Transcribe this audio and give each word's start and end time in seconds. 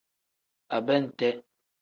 Abente. 0.77 1.29